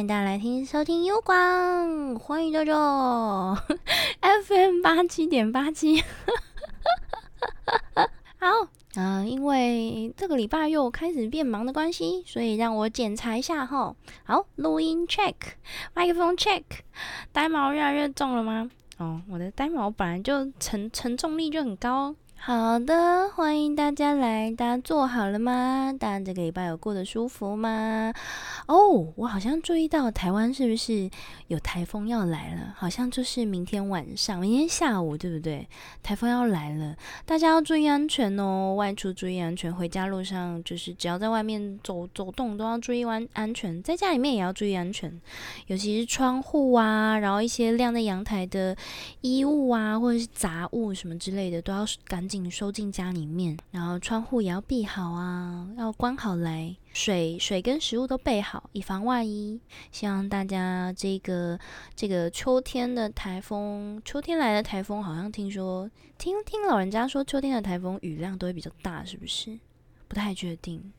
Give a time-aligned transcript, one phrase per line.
[0.00, 6.00] 迎大家来听收听优光，欢迎舅舅 FM 八七点八七。
[8.40, 8.46] 好，
[8.96, 13.94] 嗯，因为这个礼拜又开始变忙的关系，所以让我检查一下哈。
[14.24, 15.34] 好，录音 check，
[15.92, 16.62] 麦克风 check，
[17.30, 18.70] 呆毛越来越重了吗？
[18.96, 22.14] 哦，我的呆毛本来就承承重力就很高。
[22.42, 25.94] 好的，欢迎大家来，大家坐好了吗？
[26.00, 28.14] 大家这个礼拜有过得舒服吗？
[28.66, 31.10] 哦，我好像注意到台湾是不是
[31.48, 32.74] 有台风要来了？
[32.74, 35.68] 好像就是明天晚上、明天下午，对不对？
[36.02, 45.12] 台风要来了，大家要注意安全哦，外出注意安全，回家路上就是只要在外面走走动都要注意安安全，在家里面也要注意安全，
[45.66, 48.74] 尤其是窗户啊，然后一些晾在阳台的
[49.20, 52.29] 衣物啊，或者是杂物什么之类的，都要赶。
[52.30, 59.60] 紧收进家里面，然后窗户也要闭好啊，要关好来，水水跟食物都备好，以防万一。
[59.90, 61.58] 希望大家这个
[61.96, 69.58] 这个秋天的台风，秋天来的台风，好像听说听听老人家说，秋天的台风雨量都会比较大，是不是？
[70.06, 70.92] 不太确定。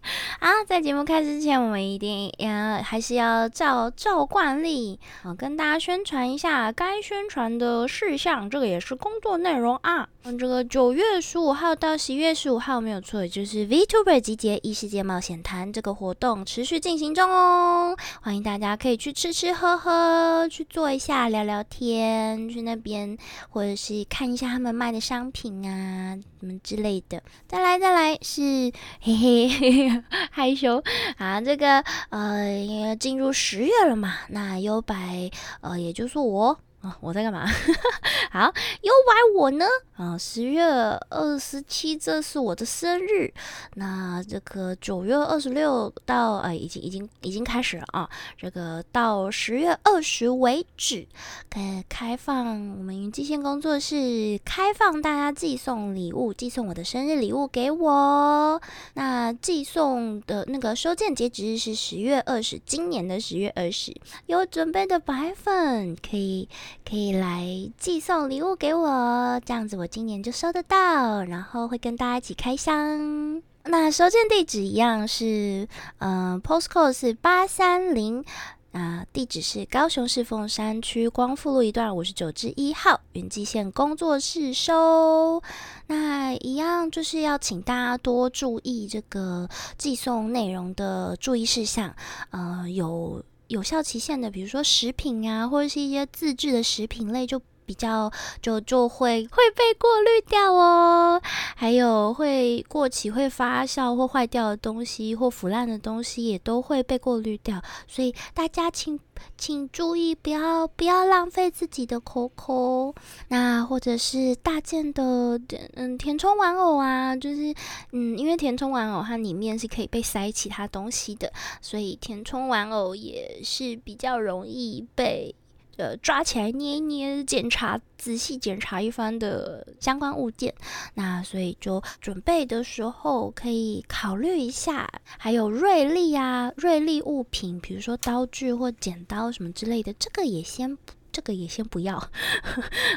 [0.40, 8.48] 啊，在节目开始之前，我们一定要还是要照照惯例，啊，跟大家宣传一下该宣传的事项。
[8.48, 10.08] 这个也是工作内容啊。
[10.24, 17.96] 嗯，这个九月十五号到十一月十五号没有错，就是 VTuber 集结异世界冒险谈这个活动持续进行中哦。
[18.22, 23.16] 欢迎大家可以去吃吃喝喝，去坐一下聊聊天，去那边
[23.50, 27.22] 或者是看一下他们卖的商品啊，什么之类的。
[27.46, 30.02] 再来再来是嘿嘿 嘿。
[30.30, 30.82] 害羞
[31.16, 31.80] 啊，这个
[32.10, 35.30] 呃，因为进入十月了嘛，那优白
[35.60, 36.58] 呃，也就是我。
[36.80, 37.44] 啊，我在干嘛？
[38.30, 38.52] 好，
[38.82, 39.66] 又白我呢？
[39.96, 43.32] 啊，十月二十七，这是我的生日。
[43.74, 48.08] 那这个九月二十六到呃，已经已经已经开始了啊。
[48.36, 51.04] 这个到十月二十为止，
[51.50, 52.46] 开开放
[52.78, 58.62] 我们云际线工作室开放大家寄送礼物，寄送我的生日礼物给我。
[58.94, 63.92] 那寄送的那个收件截止日是十月二十，今年的十月二十。
[64.26, 66.48] 有准备的白粉可以。
[66.88, 67.46] 可以来
[67.76, 73.42] 寄送礼物给我，这样子我今年就收得到，然后会跟大家一起开箱。
[73.64, 75.68] 那收件地址一样是，
[75.98, 78.24] 嗯，postcode 是八三零，
[78.72, 85.42] 啊，地址是高雄市凤山区光复路一段五十九至一号云际线工作室收。
[85.88, 89.46] 那一样就是要请大家多注意这个
[89.76, 91.94] 寄送内容的注意事项，
[92.30, 93.22] 呃，有。
[93.48, 101.20] 有效期限的，比如说食品啊，或者是一些自制的食品类，就比较就就会会被过滤掉哦。
[101.54, 107.60] 还有会过期、会发酵或坏掉的东西，或腐烂的东西，也都会被过滤掉。
[107.86, 108.98] 所以大家请
[109.36, 112.94] 请注意，不要不要浪费自己的口口。
[113.28, 115.38] 那或者是大件的，
[115.74, 117.54] 嗯，填充玩偶啊，就是
[117.92, 121.30] 嗯，因为填充玩偶它里面是可以被塞其他东西的，
[121.60, 125.34] 所以填充玩偶也是比较容易被
[125.78, 130.54] 呃抓起来捏一捏、检查仔细检查一番的相关物件。
[130.94, 134.86] 那所以就准备的时候可以考虑一下，
[135.18, 140.76] 还有锐利啊、锐利物品，比如说刀具或剪刀什么之类的，这个也先。
[141.18, 141.98] 这个也先不要。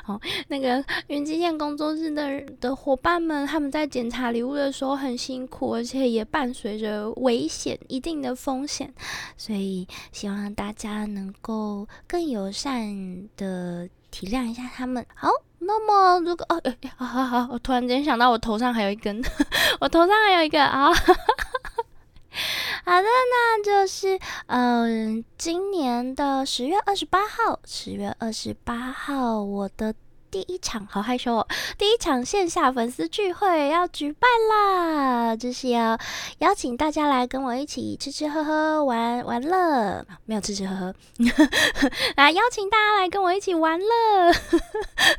[0.03, 8.93] 好， 那个云极线工作室的的伙伴们，他们在检查礼物的时候很辛苦，而且也伴随着危险，一定的风险，
[9.35, 15.03] 所以希望大家能够更友善的体谅一下他们。
[15.15, 15.27] 好，
[15.57, 16.61] 那么如果哦，
[16.95, 19.19] 好好好，我突然间想到，我头上还有一根，
[19.81, 20.91] 我头上还有一个啊。
[22.91, 29.95] 好的，那就是嗯，今年的十月二十八号，十月二十八号，我的。
[30.31, 31.47] 第一场好害羞哦！
[31.77, 35.99] 第一场线下粉丝聚会要举办啦，就是要
[36.37, 40.95] 邀请大家来跟我一起吃吃喝喝玩玩乐，没有吃吃喝喝，
[42.15, 44.33] 来邀请大家来跟我一起玩乐，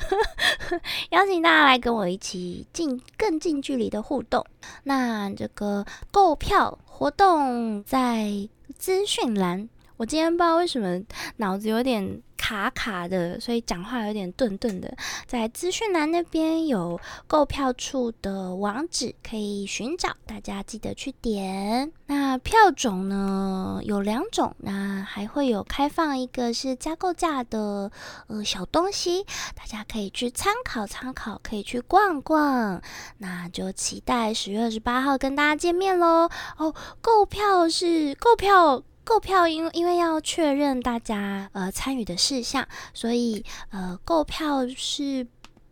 [1.12, 4.43] 邀请大家来跟我一起近更近距离的互动。
[4.85, 8.49] 那这个购票活动在
[8.79, 9.69] 资讯栏。
[9.99, 11.00] 我今天不知道为什么
[11.37, 12.23] 脑子有点。
[12.43, 14.93] 卡卡的，所以讲话有点顿顿的。
[15.29, 21.93] 在资讯栏那边有购票处的网址可以寻找，大家记得去点。
[22.06, 27.93] 那票种呢有两种，那还会有开放一个是加购价的
[28.27, 29.25] 呃小东西，
[29.55, 32.83] 大家可以去参考参考，可以去逛逛。
[33.19, 36.29] 那就期待十月二十八号跟大家见面喽。
[36.56, 38.83] 哦，购票是购票。
[39.05, 45.27] 购票因因为要确认大家呃参与的事项，所以呃购票是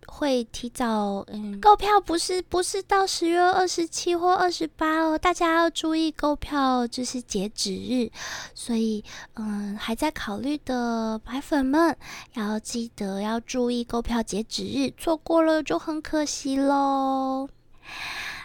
[0.06, 8.10] 会提早嗯购票不是不是到十月二十七或二十八哦，大家要注意购票就是截止日，
[8.52, 9.04] 所以
[9.34, 11.96] 嗯还在考虑的白粉们
[12.34, 17.48] 要记得要注意购票截止日，错过了就很可惜喽。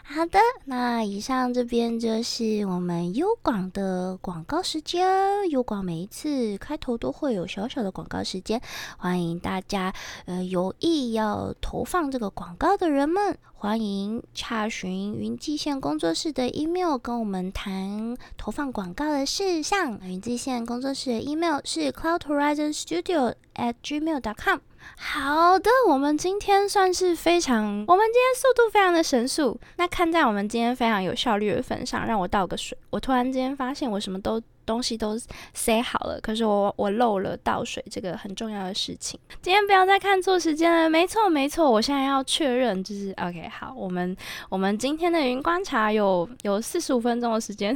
[0.08, 5.50] 好的，那以上这边就是我们优广的广告时间。
[5.50, 8.62] 优广每一次开头都会有小小的广告时间，
[8.98, 9.92] 欢迎大家
[10.26, 20.00] 呃有意要投放这个广告的人们，欢迎查询云际线工作室的 email 跟我们谈投放广告的事项。
[20.04, 24.60] 云际线工作室的 email 是 cloud horizon studio at gmail.com
[24.98, 29.60] 好的，我们今天算是非常，我们今天速度非常的神速。
[29.78, 32.78] 那看在我们今天非常有效率的份上，让我倒个水。
[32.90, 35.20] 我突然间发现我什么都东西都
[35.54, 39.20] 塞好了，可是我我漏了倒水这个很重要的事情。
[39.42, 44.16] 今天不要再看错时间了，没错没错，我现在要确认，就是 OK 好，我们
[44.50, 47.76] 我们今天的云观察有有四十五分钟的时间。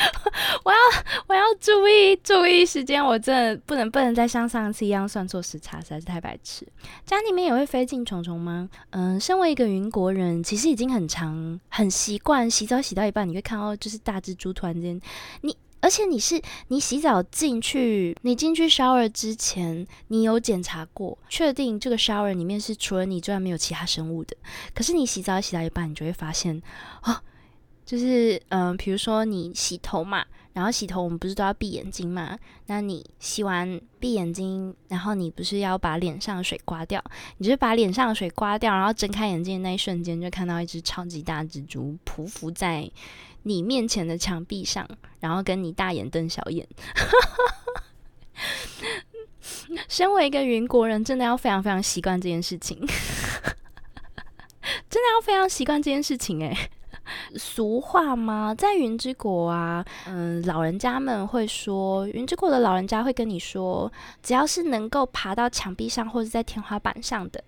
[0.64, 0.78] 我要
[1.26, 6.66] 我要注意注意时间，我真的不能不能再像上次一样算错时差，实在是太白痴。
[7.04, 8.68] 家里面也会飞进虫虫吗？
[8.90, 15.00] 嗯，身为一个云国人，其实已经很长很习惯，洗澡洗到一半，你会看到就是大蜘蛛突然间，
[15.42, 24.36] 你而且你是你洗澡进去，你进去 shower 之前，你有检查过，确定这个 shower 里面是除了你之外没有其他生物的。
[24.74, 26.60] 可是你洗澡洗到一半，你就会发现
[27.02, 27.22] 啊。
[27.90, 32.38] 就是，嗯，比如说你洗头嘛，然后洗头我们不是都要闭眼睛嘛？
[32.66, 37.02] 那你洗完闭眼睛，然后你不是要把脸上的水刮掉？
[37.38, 42.88] 你就是把脸上的水刮掉，然后睁开眼睛的那一瞬间，就看到一只超级大蜘蛛匍匐在
[43.42, 44.88] 你面前的墙壁上，
[45.18, 46.64] 然后跟你大眼瞪小眼。
[49.88, 52.78] 身为一个云国人，真的要非常非常习惯这件事情，
[54.88, 56.56] 真的要非常习惯这件事情，诶。
[57.34, 58.54] 俗话吗？
[58.56, 63.90] 在云之国啊，嗯，老人家们会说，云之国的老人家会跟你说，
[64.22, 67.42] 只要是能够爬到墙壁上或者在天花板上的。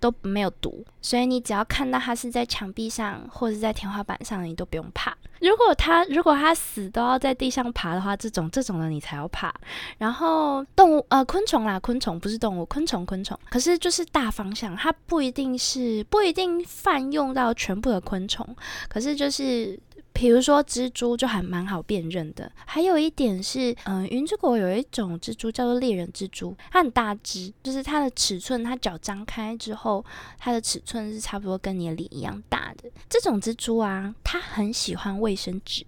[0.00, 5.16] 都没有毒，所以你只要看到它是在墙壁上或者在天花板上，你都不用怕。
[5.40, 9.54] 如果它如果它死都要在地上爬的话，这种这种的你才要怕。
[9.98, 13.38] 然后动物呃昆虫啦，昆虫不是动物，昆虫昆虫。
[13.50, 18.56] 可是就是大方向，它不一定是不一定泛用到全部的昆虫，
[18.88, 19.78] 可是就是。
[20.14, 30.02] 比如说蜘蛛就还蛮好辨认的，还有一点是，嗯，云之国有一种蜘蛛叫做猎人蜘蛛，它很大只，就是它的尺寸，它脚张开之后，
[30.38, 32.88] 它的尺寸是差不多跟你的脸一样大的。
[33.10, 35.84] 这种蜘蛛啊，它很喜欢卫生纸。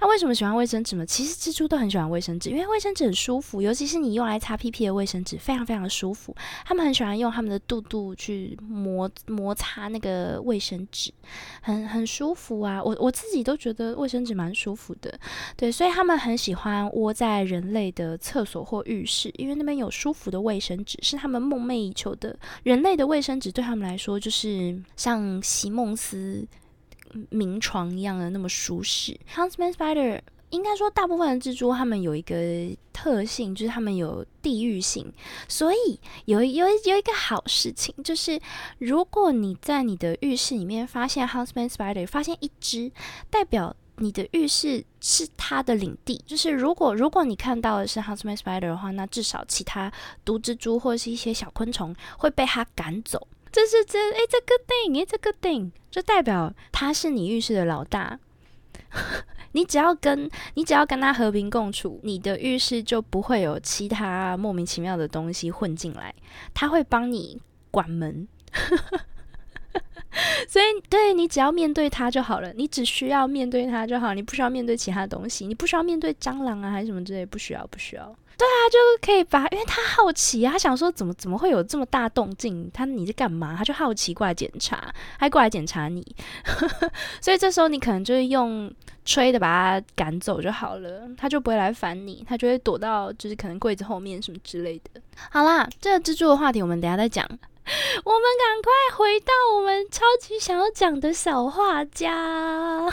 [0.00, 1.04] 那为什么喜欢卫生纸呢？
[1.04, 6.34] 其实蜘蛛都很喜欢卫生纸，因为卫生纸很舒服，尤其是你用来擦屁屁的卫生纸，非常非常的舒服。
[6.64, 11.12] 他们很喜欢用他们的肚肚去摩摩擦那个卫生纸，
[11.60, 12.82] 很很舒服啊。
[12.82, 15.18] 我我自己都觉得卫生纸蛮舒服的，
[15.54, 22.34] 对，所以他们很喜欢窝在人类的厕所或浴室，因为那边有舒服的卫生纸，是他们梦寐以求的。
[22.62, 26.46] 人类的卫生纸对他们来说，就是像席梦思。
[27.30, 29.18] 名床一样的那么舒适。
[29.34, 32.34] Huntsman spider 应该说大部分的蜘蛛，它们有一个
[32.92, 35.12] 特性，就是它们有地域性。
[35.46, 38.40] 所以有有有一个好事情，就是
[38.78, 42.90] 如果你在你的浴室里面发现 Huntsman spider，发现一只，
[43.30, 46.20] 代表你的浴室是它的领地。
[46.26, 49.92] 就是如果如果你看到的是 Huntsman spider 的话，那至少其他
[50.24, 53.28] 毒蜘蛛或者是一些小昆虫会被它赶走。
[53.52, 58.18] 这是这哎，这个 thing，哎，这个 thing，就代表他是你浴室的老大。
[59.52, 66.14] 你只要跟你只要跟他和平共处，你的浴室就不会有其他莫名其妙的东西混进来。
[66.54, 67.40] 他会帮你
[67.72, 68.28] 关门，
[70.46, 72.52] 所以对你只要面对他就好了。
[72.52, 78.16] 你只需要面对他就好，你不需要面对其他东西，你不需要面对蟑螂啊，还是什么之类，不需要，不需要。
[78.40, 82.70] 对啊，就可以把，因为他好奇啊，他想说怎么怎么会有这么大动静？
[82.72, 83.54] 他你在干嘛？
[83.54, 84.82] 他就好奇过来检查，
[85.18, 86.16] 还过来检查你，
[87.20, 88.72] 所以这时候你可能就是用
[89.04, 95.02] 吹的把他赶走就好了，他就不会来烦你，他就会躲到就是可能柜子后面什么之类的。
[95.30, 102.90] 好啦，这个蜘蛛的话题我们等下再讲， 我们赶快回到我们超级想要讲的小画家。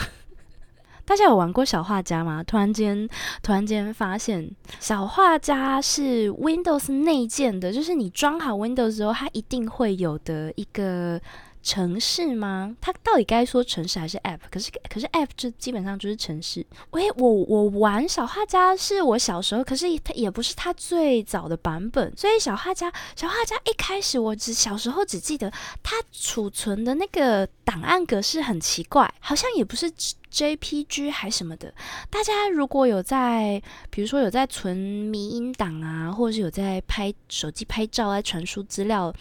[1.08, 2.44] 大家有玩过小画家吗？
[2.44, 3.08] 突然间，
[3.42, 4.46] 突然间发现
[4.78, 11.18] 小画家是 Windows 内建的，就是你装好 Windows 之后，它一定会有的一个。
[11.60, 12.74] 城市吗？
[12.80, 14.38] 它到底该说城市还是 App？
[14.48, 16.64] 可是可是 App 就基本上就是城市。
[16.92, 22.16] 喂，我我玩小画家是我小时候，可是它也不是它最早的版本。
[22.16, 29.92] 所以小画家小画家一开始我只小时候只记得它储存的那个档案格式很奇怪，好像也不是
[30.32, 31.72] JPG 还什么的。
[32.10, 39.14] 大家如果有在，比如说有在存迷音档啊，或者是有在拍手机拍照来传输资料。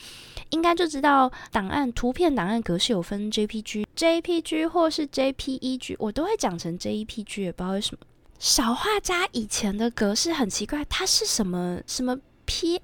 [0.52, 8.06] 应该就知道档案图片档案格式有分 JPG、JPG 或是 JPEG，我都会讲成 JPG，也不知道为什么。
[8.40, 12.80] 小画家以前的格式很奇怪，它是什么什么 P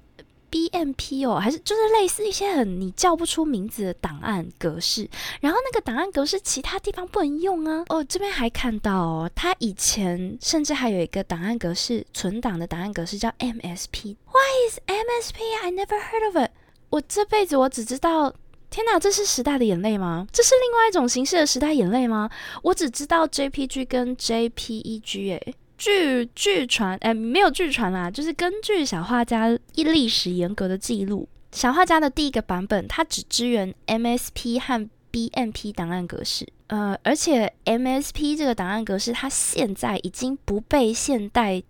[0.54, 7.84] BMP 哦，还是就是类似一些很你叫不出名字的档案格式，然后那个档案格式其他地方不能用啊。
[7.88, 14.14] 哦，这边还看到哦，它以前甚至还有一个档案格式存档的档案格式叫 MSP。
[14.30, 15.38] Why is MSP?
[15.64, 16.52] I never heard of it.
[16.90, 18.32] 我这辈子我只知道，
[18.70, 20.24] 天哪，这是时代的眼泪吗？
[20.32, 22.30] 这是另外一种形式的时代眼泪吗？
[22.62, 41.62] 我只知道 JPG 跟 JPEG，哎，据据传，哎，没有据传啦，就是根据小画家一历史严格的记录，小画家的第一个版本，它只支援 MSP 和 BMP 档案格式，呃，而且 MSP 这个档案格式，它现在已经不被现代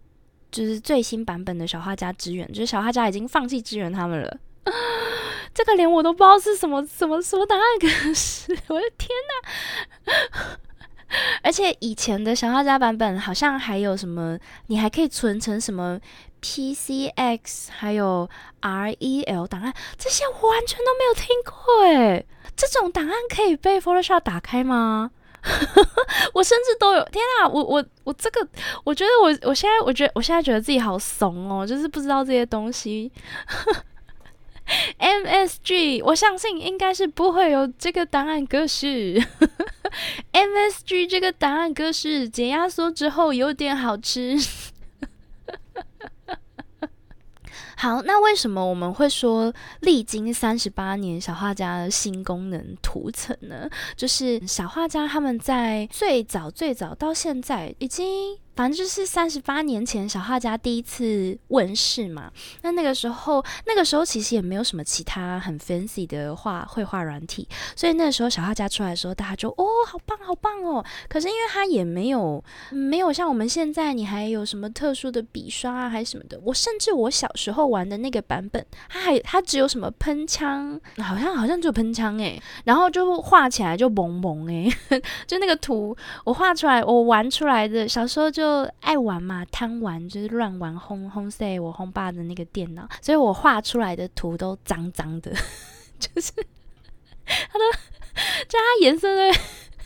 [0.50, 4.38] 就是最新版本的小画家支援，就是小画家已经放弃支援他们了。
[5.52, 9.08] 这个连我都不知道是什么什么什么档案格式， 我的天
[10.06, 10.58] 哪！
[11.42, 15.98] 而且以前的小画家版本好像还有什么，你还可以存成什么
[16.42, 18.28] PCX，还有
[18.60, 22.24] REL 档案，这些完全都没有听过哎。
[22.56, 25.10] 这种档案可以被 Photoshop 打开吗？
[26.32, 27.48] 我甚至都有，天啊！
[27.48, 28.46] 我我我这个，
[28.84, 33.12] 我觉得我我现在我觉得我现在觉得自己好怂哦，就是不知道这些东西。
[34.98, 39.22] MSG，我相信应该是不会有这个档案格式。
[40.32, 44.36] MSG 这个档案格式解压缩之后有点好吃。
[47.76, 53.68] 好，那为什么我们会说历经三十八年小画家的新功能图层呢？
[53.96, 58.38] 就是小画家他们在最早最早到现在已经。
[58.54, 62.30] 反正就是三十八年前，小画家第一次问世嘛。
[62.62, 70.84] 那那个时候，那个时候其实也没有什么其他很 fancy 的画绘画软体，所以那个时候小画家出来的时候，大家就哦，好棒，好棒哦。
[71.08, 76.38] 可是因为他也没有没有像我们现在，你还有什么特殊的笔刷啊，还是什么的。
[76.44, 84.70] 我甚至我小时候玩的那个版本，它还它只有什么喷枪，好像好像就喷枪诶，然后就画起来就萌萌诶，
[85.26, 88.43] 就那个图我画出来，我玩出来的，小时候就。
[88.44, 95.32] 就爱玩嘛，贪玩就是乱玩，轰轰塞我轰爸的那个电脑，所以我画出来的图都脏脏的，
[95.98, 96.30] 就是
[97.24, 97.64] 它的，
[98.46, 99.32] 就它颜色的，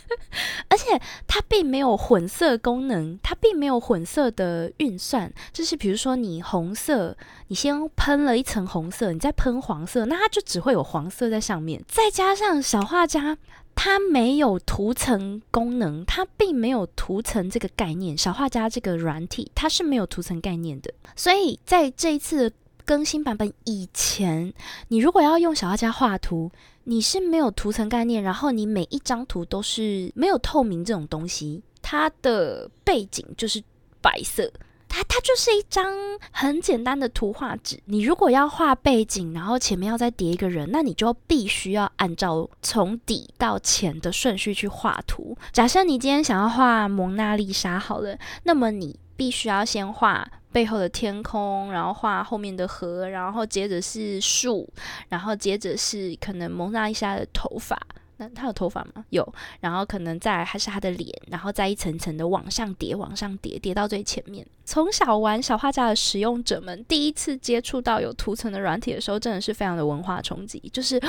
[0.69, 7.17] 而且它并没有混色功能，它并没有混色的运算，就是比如说你红色，
[7.49, 13.39] 你先喷了一层红色，你再喷黄色，那它就只会有黄色在上面，再加上小画家。
[13.81, 18.19] 它没有图层功能，它并没有图层这个概念。
[18.19, 20.93] 小画家这个软体，它是没有图层概念的。
[21.15, 22.53] 所以在这一次
[22.85, 24.53] 更新版本以前，
[24.89, 26.51] 你如果要用小画家画图，
[26.91, 33.63] 你是没有图层概念，然后你每一张图都是没有透明这种东西，它的背景就是
[34.01, 34.51] 白色。
[34.89, 35.93] 它它就是一张
[36.33, 37.79] 很简单的图画纸。
[37.85, 45.37] 你如果要画背景，然后前面要再叠一个人，那你就必须要按照从底到前的顺序去画图。
[45.53, 54.69] 假设你今天想要画蒙娜丽莎好了，那么你必须要先画背后的天空，然后画后面的河，然后接着是树，
[55.09, 57.79] 然后接着是可能蒙娜丽莎的头发。
[58.21, 59.05] 那他有头发吗？
[59.11, 64.45] 有，然后可能再还是他的脸，然后再一层层的往上叠，往上叠，叠到最前面。
[64.65, 70.59] 从小玩小画家的使用者们第一次接触到有图层的软体的时候，真的是非常的文化冲击。
[70.73, 71.01] 就是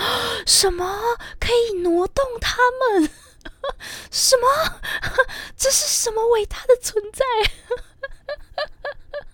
[0.46, 0.86] 什么
[1.40, 2.58] 可以挪动他
[2.94, 3.10] 们？
[4.12, 4.80] 什么？
[5.58, 7.26] 这是什么伟大的存在？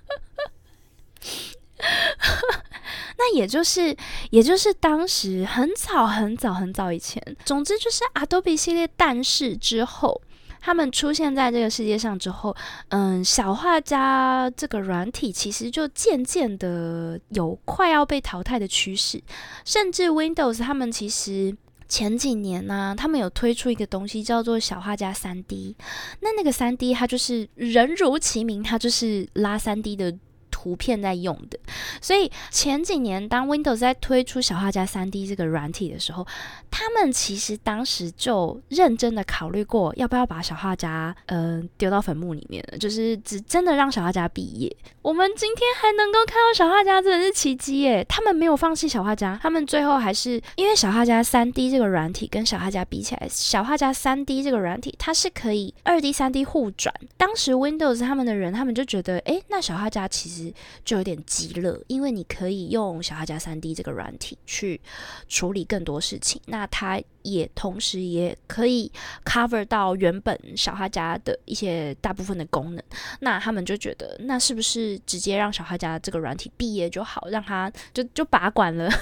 [3.17, 3.95] 那也就是，
[4.29, 10.21] 也就是当时很早很早很早以前，总之就是 Adobe 系列诞世之后，
[10.61, 12.55] 他们出现在这个世界上之后，
[12.89, 19.21] 嗯，小画家这个软体其实就渐渐的有快要被淘汰的趋势，
[19.65, 21.55] 甚至 Windows 他们其实
[21.87, 25.75] 前几年呢，他们有推出一个东西叫做小画家三 D，
[26.21, 30.17] 那那个三 D 它就是人如其名，它就是拉三 D 的。
[30.55, 31.59] 图片在用的，
[31.99, 36.25] 所以前几年当 Windows 在推出小画家三 D 这个软体的时候，
[36.71, 44.73] 他们其实当时就认真的考虑过要不要把小画家呃丢到坟墓里面，就是只真的让小画家毕业。
[45.01, 48.05] 我们今天还能够看到小画家，真的是奇迹耶！
[48.07, 56.95] 他们没有放弃小画家，他们最后还是因为小画家三 D 这个软体跟小画家比起来，小画家三 D 这个软体它是可以二 D 三 D 互转。
[57.17, 60.44] 当时 Windows 他们的人他们就觉得，哎，那小画家其实。
[60.83, 64.79] 就有点急了，因为你可以用小画家三 D 这个软体去
[65.27, 68.91] 处理更多事情，那它也同时也可以
[69.23, 72.83] cover 到原本小画家的一些大部分的功能。
[73.19, 78.97] 那他们就觉得，那是不是直接让小画家这个软体毕业就好，让他就就把管了， 直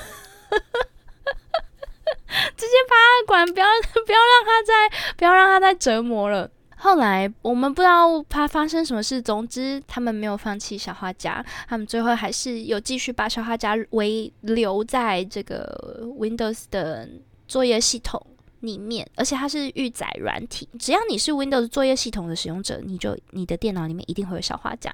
[2.67, 2.95] 接把
[3.27, 3.65] 管，不要
[4.05, 4.73] 不要让他再
[5.17, 6.49] 不要让他再折磨了。
[6.83, 17.07] 后来我们不知道他发生什么事，总之他们没有放弃小画家，他们最后还是有继续把小画家维留在这个 Windows 的
[17.47, 18.21] 作业系统
[18.59, 24.93] 里面，而且它是预载软体，只要你是 Windows 作业系统的使用者，你就你的电脑里面一定会有小画家。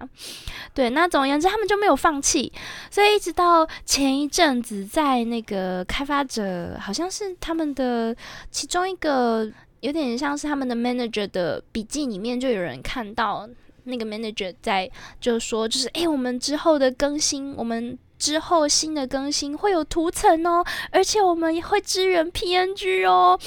[0.75, 2.53] 对，那总而言之，他们就没有放弃，
[2.91, 8.15] 所以一直到前一阵子，在那个开发者好像是他们的
[8.51, 9.51] 其中一个。
[9.81, 13.47] 有点像是他们的 manager 的笔记里面，就有人看到
[13.83, 23.39] 那个 manager 在就说，就是哎，我们之后的更新，我们之后新的更新会有图层哦，而且我们也会支援 PNG 哦。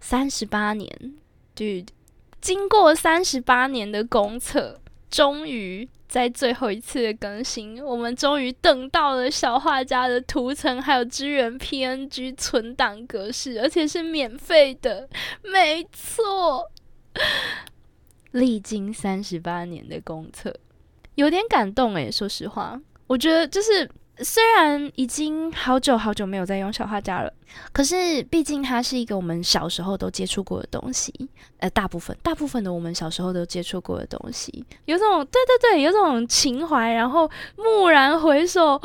[0.00, 1.14] 三十八年
[1.56, 1.88] ，dude，
[2.40, 5.88] 经过三十八年的公测，终于。
[6.12, 15.08] 在最后一次的更新，我们终于等到了小画家的图层，还有支援 PNG 存档格式，而且是免费的。
[15.42, 16.70] 没错，
[18.32, 20.54] 历经三十八年的公测，
[21.14, 23.88] 有点感动诶，说实话，我觉得就是。
[24.18, 27.32] 虽然已经好久好久没有在用小画家了，
[27.72, 31.12] 可是毕竟它是一个我们小时候都接触过的东西，
[31.58, 38.80] 呃，大部分大部分的我们小时候都接触过的东西，有种对对对，有种情怀，然后蓦然回首，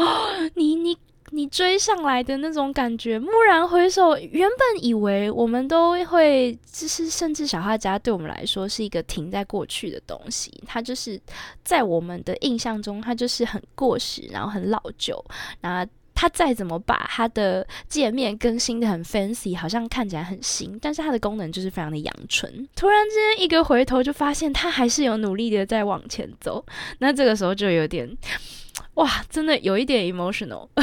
[0.56, 0.98] 你你。
[1.32, 11.20] 你追上来的那种感觉，蓦然回首，原本以为我们都会，就是甚至小画家对我们来说是一个停在过去的东西，它就是
[11.64, 15.22] 在我们的印象中，它就是很过时，然后很老旧。
[15.62, 15.86] 那
[16.16, 22.52] 它再怎么把它的界面更新的很 fancy，好像看起来很新，但是它的功能就是非常的阳春。
[22.76, 26.66] 突然之间一个回头，就发现它还是有努力的在往前走。
[27.00, 28.18] 那这个时候就有点。
[28.98, 30.68] 哇，真的有一点 emotional。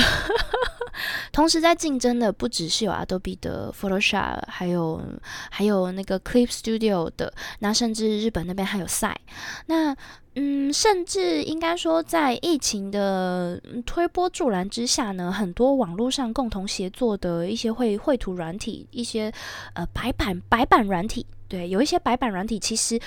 [1.32, 5.02] 同时在竞争的不只是有 Adobe 的 Photoshop，还有
[5.50, 9.20] 还有那个 Clip Studio 的，那甚至日本那边还有赛。
[9.66, 9.96] 那
[10.36, 19.32] 嗯，甚至应该说，在疫情的推波助澜之下呢，很多网络上共同协作的一些绘绘图软体，一些
[19.74, 21.26] 呃白板白板软体。
[21.46, 22.98] 对，有一些白板软体，其实，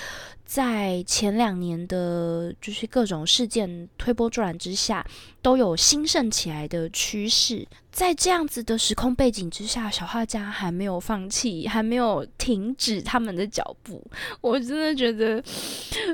[0.44, 5.04] 在前两年的，就是各种事件推波助澜之下，
[5.42, 7.66] 都有兴盛起来的趋势。
[7.90, 14.02] 在这样子的时空背景之下，小画家还没有放弃，还没有停止他们的脚步。
[14.40, 15.42] 我真的觉得，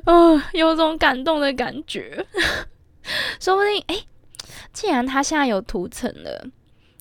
[0.06, 2.26] 哦，有种感动的感觉。
[3.38, 4.02] 说不定，哎，
[4.72, 6.46] 既然他现在有图层了。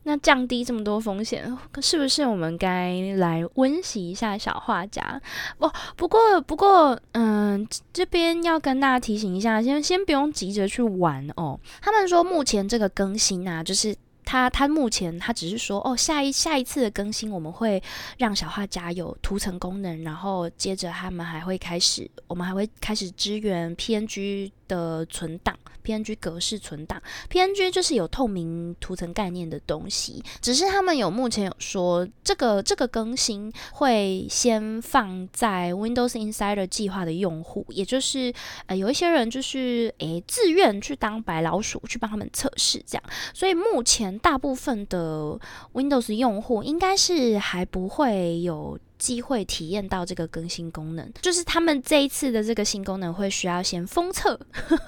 [0.03, 5.21] 那降低这么多风险，是不是我们该来温习一下小画家？
[5.57, 11.59] 不，不过，不过，嗯，这边要跟大家提醒一下，先先不用急着去玩哦。
[11.81, 17.81] 他们说目前这个更新啊，就是他他目前他只是说哦，下一下一次的更新我们会
[18.17, 25.55] 让小画家有图层功能，然后接着他们还会开始，我们还会开始支援 PNG 的存档。
[25.83, 38.33] PNG 格式存档，PNG 就是有透明图层概念的东西，只是他们有目前有说这个这个更新会先放在 Windows Insider 计划的用户，也就是
[38.67, 45.38] 呃有一些人就是诶自愿去当白老鼠去帮他们测试这样，所以目前大部分的
[45.73, 48.79] Windows 用户应该是还不会有。
[49.03, 51.11] 机会体验到这个更新功能。
[51.21, 54.39] 就是他们这一次的这个新功能会需要先封测，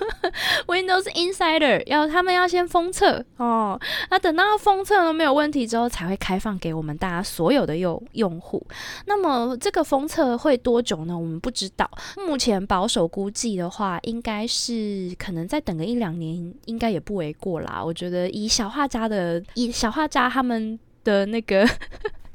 [0.67, 3.77] Windows Insider 要他们要先封测哦。
[4.09, 8.65] 那等到封测都没有问题之后，才会开放给我们大家所有的用用户。
[9.05, 11.17] 那么这个封测会多久呢？
[11.17, 11.89] 我们不知道。
[12.15, 17.83] 目前保守估计的话，应该是可能再等个一两年，应该也不为过啦。
[17.83, 21.67] 我觉得以小画家的以小画家他们的那个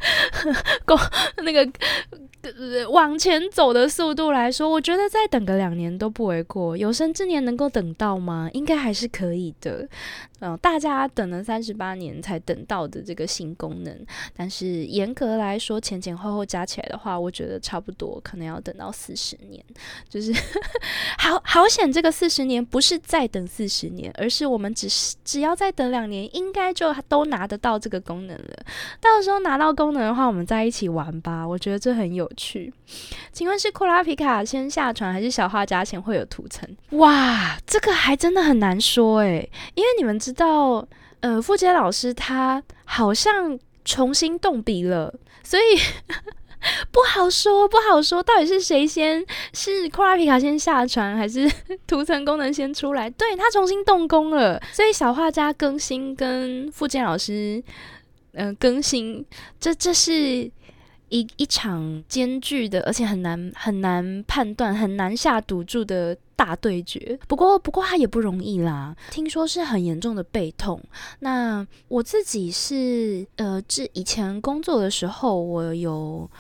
[0.84, 0.96] 够
[1.44, 1.68] 那个。
[2.88, 6.74] 往前走的速度来说，我觉得再等个两年都不为过。
[6.74, 8.48] 有生之年能够等到吗？
[8.54, 9.86] 应该还是可以的。
[10.40, 13.94] 嗯，大家等了三十八年才等到的这个新功能，
[14.34, 19.62] 但是严格来说，前前后后加起来的话，我觉得差不多可能要等到四十年。
[20.08, 20.32] 就是
[21.20, 28.64] 好好险，这个四十年不是再等四十年，而是我们只是只要再等两年，应该就都拿得到这个功能了。
[28.98, 31.46] 到时候拿到功功能的话，我们在一起玩吧。
[31.46, 32.30] 我觉得这很有。
[32.36, 32.72] 趣，
[33.32, 36.66] 请问是库拉皮卡先下船，还是小画家先会有图层？
[36.90, 40.86] 哇，这个还真的很难说诶，因为你们知道，
[41.20, 45.62] 呃，傅杰老师他好像重新动笔了，所以
[46.90, 49.22] 不好说，不好说，到底是谁先？
[49.52, 51.50] 是库拉皮卡先下船，还是
[51.86, 53.10] 图层功能先出来？
[53.10, 57.62] 对他重新动工了，所以小画家更新跟傅健老师，
[58.32, 59.24] 嗯，更新，
[59.58, 60.50] 这这是。
[61.12, 67.18] 一一场艰巨的，而且很难很难判断、很难下赌注的大对决。
[67.26, 68.94] 不过，不过他也不容易啦。
[69.10, 70.80] 听说是很严重的背痛。
[71.18, 76.30] 那我自己是呃，这以前工作的时候，我有。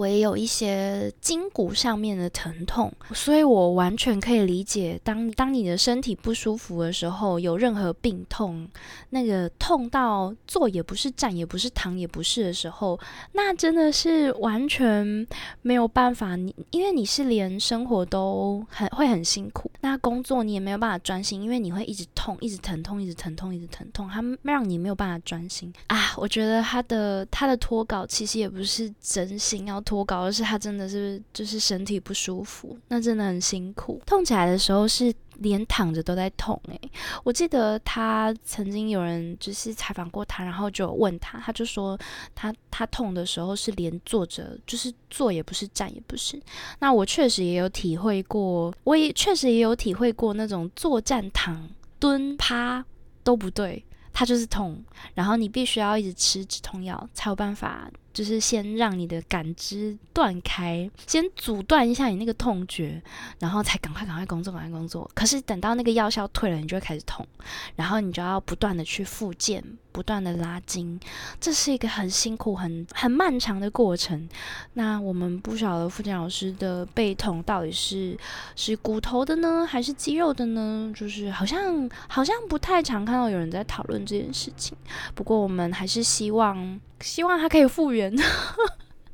[0.00, 8.66] 我也有一些筋骨上面的疼痛，所以我完全可以理解，当当你的身体不舒服的时候，有任何病痛，
[9.10, 12.98] 那个痛到坐也不是，站也不是，躺也不是的时候，
[13.32, 15.26] 那真的是完全
[15.60, 16.34] 没有办法。
[16.34, 26.14] 你因为你是连生活都很会很辛苦，那工作你也没有办法专心，因为你会一直痛，一直疼痛，一直疼痛，一直疼痛，它让你没有办法专心啊。
[26.16, 29.78] 我觉得他的他的脱稿其实也不是真心要。
[29.90, 34.00] 脱稿，而是他真的是就是身体不舒服，那真的很辛苦。
[34.06, 36.80] 痛起来的时候是连躺着都在痛诶，
[37.24, 41.98] 我记得他曾经有人就是采访过他，然后就问他，他就说
[42.36, 46.40] 他他痛的时候是连坐着，就是坐也不是，站也不是。
[46.78, 52.84] 那我确实也有体会过，我也确实也有体会过那种坐站躺蹲趴
[53.24, 57.90] 都不对，他就是痛，然后你必须要一直吃止痛药才有办法。
[58.12, 63.00] 就是先让你的感知断开，先阻断一下你那个痛觉，
[63.38, 65.08] 然后才赶快赶快工作赶快工作。
[65.14, 67.26] 可是等到那个药效退了，你就会开始痛，
[67.76, 70.98] 然后你就要不断的去复健，不断的拉筋，
[71.40, 74.28] 这是一个很辛苦、很很漫长的过程。
[74.74, 78.18] 那我们不晓得复健老师的背痛到底是
[78.56, 80.92] 是骨头的呢，还是肌肉的呢？
[80.96, 84.76] 就是好像好像不太常看到有人在讨论这件事情。
[85.14, 86.80] 不过我们还是希望。
[87.00, 88.26] 希望他可以复原， 希望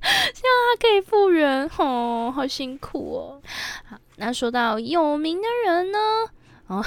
[0.02, 3.40] 他可以复原，哦，好辛苦哦。
[3.88, 5.98] 好，那说到有名的人呢？
[6.66, 6.84] 哦，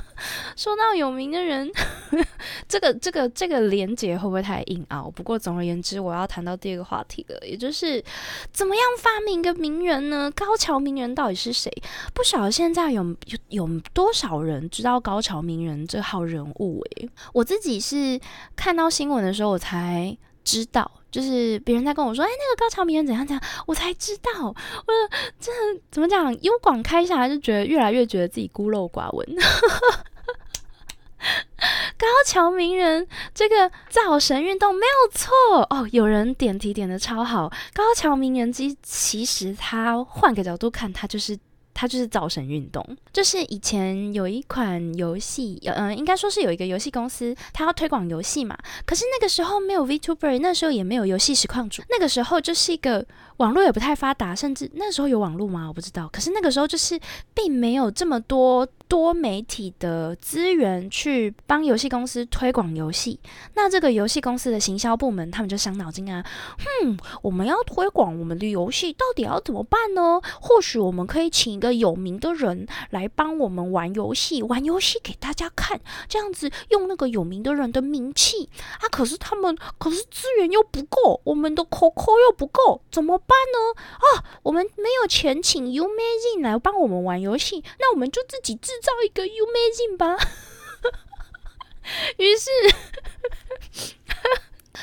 [0.54, 1.72] 说到有名的人，
[2.68, 5.10] 这个这个这个连结会不会太硬凹？
[5.12, 8.04] 不过总而言之，我要谈到第二个话题了，也就是
[8.52, 10.30] 怎么样发明一个名人呢？
[10.36, 11.72] 高桥名人到底是谁？
[12.12, 16.84] 不晓得现在有有有多少人知道高桥名人这号人物？
[16.96, 18.20] 诶，我自己是
[18.54, 20.14] 看到新闻的时候我才。
[20.44, 24.48] 知道，就是别人在跟我说，哎，那个高桥名人怎样怎样，我才知道。
[24.48, 24.54] 我
[25.40, 26.32] 真的怎么讲？
[26.42, 29.26] 优广开下来就觉得越来越觉得自己孤陋寡闻。
[31.96, 35.32] 高桥名人这个造神运动没有错
[35.70, 37.50] 哦，有人点题点的超好。
[37.72, 41.38] 高桥名人机其实他换个角度看，他就是。
[41.74, 48.56] 它就是造神运动，就是以前有一款游戏，嗯，应该说是有一个游戏公司，它要推广游戏嘛。
[48.86, 53.04] 可是那个时候没有 VTuber，那时候也没有游戏实况主，那个时候就是一个
[53.38, 55.66] 网络也不太发达，甚至那时候有网络吗？
[55.68, 56.08] 我不知道。
[56.12, 56.98] 可是那个时候就是
[57.34, 58.66] 并没有这么多。
[58.86, 63.18] 多媒体的资源去帮游戏公司推广游戏，
[63.54, 66.24] 那这个游戏公司的行销部门他们就伤脑筋啊，
[66.58, 70.20] 哼，我们要推广我们的游戏，到底要怎么办呢？
[70.38, 78.48] 或许我们可以请个有名的人来帮我们玩游戏，玩游戏给大家看，这样子用那个有名的人的名气
[78.80, 78.88] 啊。
[78.88, 83.80] 可是他们可是资源又不够，我们的口口又不够，怎么办呢？
[83.96, 88.72] 啊，我们没有钱请 UMAZINE 来帮我们玩游戏，那我们就自己制。
[88.84, 90.18] 造一个 UMAZINE 吧，
[92.18, 92.50] 于是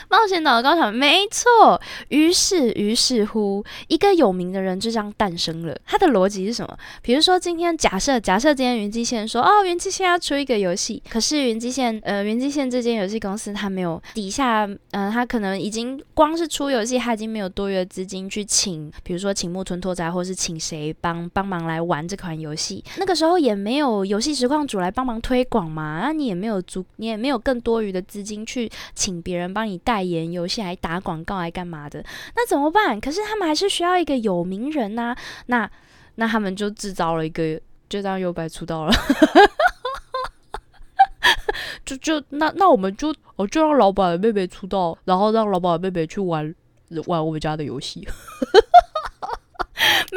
[0.10, 1.80] 冒险岛的高潮，没错。
[2.10, 5.78] 于是，于是乎，一个有名的人就这样诞生了。
[5.86, 6.78] 他的逻辑是什么？
[7.02, 22.84] 比如说，今天假设，假设今天云际线说，哦，云际线要出一个游戏，可是云际线，呃，云际线这间游戏公司它没有底下，嗯，它可能已经光是出游戏，它已经没有多余的资金去请，比如说请木村拓哉，或是请谁帮帮忙来玩这款游戏。
[22.98, 32.04] 那个时候也没有游戏实况组来帮忙推广嘛，那你也没有足，你也没有更多余的资金去请别人帮你代言游戏，还打广告，还干嘛的？
[32.36, 33.00] 那怎么办？
[33.00, 35.16] 可是他们还是需要一个有名人呐。
[35.48, 35.70] 那
[36.16, 38.94] 那他们就制造了一个，就让优白出道了。
[41.86, 46.54] 就就那那我们就哦，就让老板的妹妹出道，然后让老板的妹妹去玩
[47.08, 48.08] 玩我们家的游戏。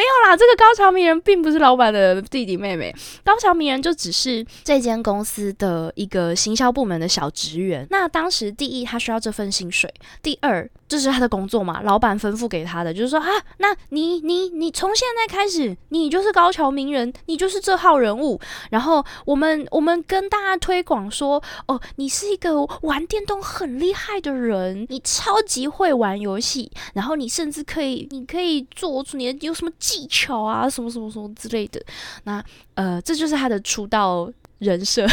[0.04, 7.86] 没有啦，这个高桥名人并不是老板的弟弟妹妹，高桥名人就只是这间公司的一个行销部门的小职员。
[7.88, 9.88] 那当时第一，他需要这份薪水；
[10.22, 13.26] 第二，这是他的工作嘛，老板吩咐给他的，就是说啊，
[13.58, 18.38] 那你你你从现在开始，你就是高桥名人，你就是这号人物。
[18.70, 31.82] 然后我们我们跟大家推广说，哦，你是一个玩电动很厉害的人，你超级会玩游戏，然后你甚至可以，你可以做出你有什么技巧啊，什么什么什么之类的。
[32.24, 32.44] 那
[32.74, 35.06] 呃，这就是他的出道人设。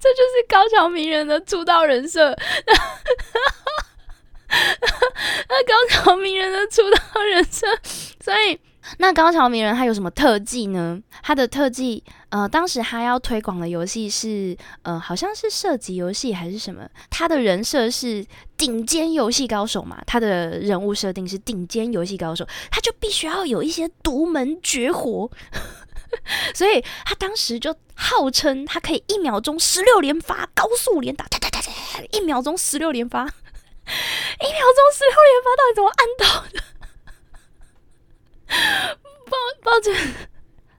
[0.00, 2.30] 这就是高桥名人的出道人设，
[5.48, 7.66] 那高桥名人的出道人设，
[8.20, 8.58] 所以
[8.98, 11.00] 那高桥名人他有什么特技呢？
[11.22, 16.88] 他的特技，呃，当时他要推广的游戏是，呃，好像是射击游戏还是什么？
[17.08, 25.30] 他的人设是顶尖游戏高手嘛，他的人物设定是顶尖游戏高手，他就必须要有一些独门绝活。
[26.54, 31.26] 所以他当时就号称他可以一秒钟十六连发高速连打，
[32.10, 36.62] 一秒钟十六连发， 一秒钟十六连发到底怎么按到的？
[39.30, 39.94] 抱抱歉，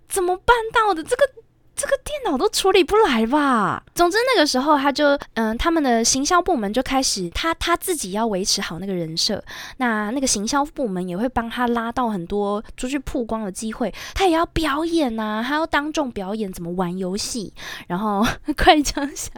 [0.08, 1.04] 怎么办到的？
[1.04, 1.43] 这个。
[1.76, 3.84] 这个电脑都处理不来吧？
[3.96, 9.44] 总之那个时候他就嗯，他们的行销部门就开始他他自己要维持好那个人设，
[9.78, 17.54] 那那个行销部门也会帮他拉到很多出去曝光的机会，他也要表演呐，他要当众表演怎么玩游戏，
[17.88, 19.32] 然后 快枪侠。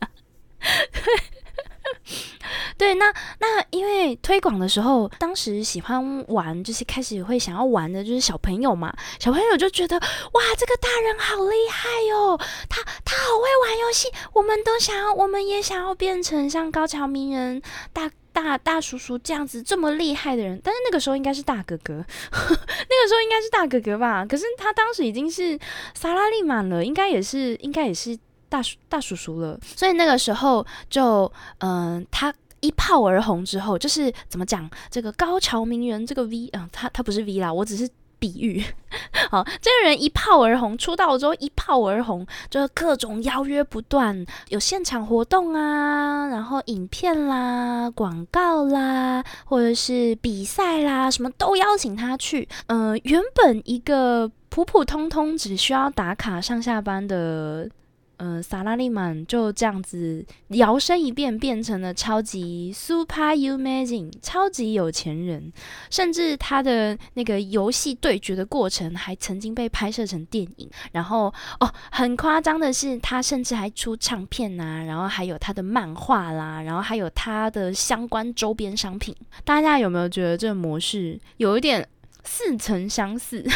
[2.78, 8.94] 对那那因为推广的时候，当时喜欢玩，就是开始会想要玩的，就是小朋友嘛。
[9.20, 12.38] 小朋友就觉得哇，这个大人好厉害哟，
[12.70, 17.62] 他他好会玩游戏，我们都想要，我们也想要变成像高桥名人
[17.94, 20.60] 大大大叔叔这样子这么厉害的人。
[20.64, 24.26] 但是那个时候应该是大哥哥， 那个时候应该是大哥哥吧？
[24.26, 25.58] 可是他当时已经是
[25.94, 28.18] 萨拉利满了，应该也是，应该也是。
[28.50, 38.64] 大叔大叔叔了，所以那个时候就嗯，他一炮而红之后，就是怎么讲这个高桥名人这个 V 啊，他他不是 V 啦，我只是比喻。
[39.30, 52.48] 好，这个人一炮而红，出道之后一炮而红，就是各种邀约不断，有现场活动啊，然后影片啦、广告啦，或者是比赛啦，什么都邀请他去。
[52.68, 57.70] 嗯，原本一个普普通通只需要打卡上下班的。
[58.18, 65.52] 嗯，萨拉利曼就这样子摇身一变，变成了超级 super amazing 超级有钱人，
[65.90, 70.70] 甚至他的那个游戏对决的过程还曾经被拍摄成电影。
[70.92, 79.16] 然后哦，很夸张的是，他甚至还出唱片呐，然后还有他的漫画啦，然后还有他的相关周边商品。
[79.44, 81.88] 大家有没有觉得这个模式有一点
[82.24, 83.44] 似曾相似？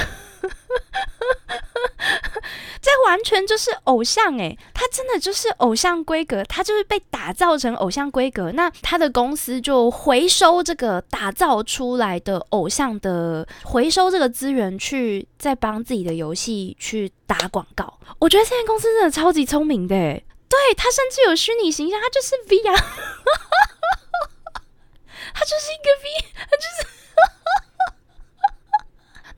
[2.82, 8.52] 这完全就是偶像诶，他真的就是偶像规格，他就是被打造成偶像规格。
[8.54, 18.00] 那他的公司就回收这个打造出来的偶像的回收这个资源，去再帮自己的游戏去打广告。
[18.18, 22.76] 我觉得这间公司真的超级聪明的，对他甚至有虚拟形象，他就是 V 啊，
[25.34, 26.99] 他就是一个 V，他就是。